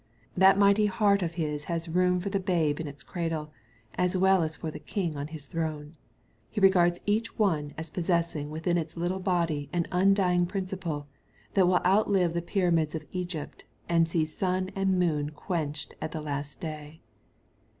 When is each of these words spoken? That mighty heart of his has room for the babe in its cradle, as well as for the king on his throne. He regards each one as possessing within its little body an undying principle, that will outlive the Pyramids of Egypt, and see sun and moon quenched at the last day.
That 0.33 0.57
mighty 0.57 0.87
heart 0.87 1.21
of 1.21 1.35
his 1.35 1.65
has 1.65 1.87
room 1.87 2.19
for 2.19 2.31
the 2.31 2.39
babe 2.39 2.79
in 2.79 2.87
its 2.87 3.03
cradle, 3.03 3.51
as 3.93 4.17
well 4.17 4.41
as 4.41 4.55
for 4.55 4.71
the 4.71 4.79
king 4.79 5.15
on 5.15 5.27
his 5.27 5.45
throne. 5.45 5.95
He 6.49 6.59
regards 6.59 6.99
each 7.05 7.37
one 7.37 7.75
as 7.77 7.91
possessing 7.91 8.49
within 8.49 8.79
its 8.79 8.97
little 8.97 9.19
body 9.19 9.69
an 9.71 9.85
undying 9.91 10.47
principle, 10.47 11.07
that 11.53 11.67
will 11.67 11.85
outlive 11.85 12.33
the 12.33 12.41
Pyramids 12.41 12.95
of 12.95 13.05
Egypt, 13.11 13.63
and 13.87 14.07
see 14.09 14.25
sun 14.25 14.71
and 14.75 14.97
moon 14.97 15.29
quenched 15.29 15.93
at 16.01 16.13
the 16.13 16.21
last 16.21 16.59
day. 16.59 17.01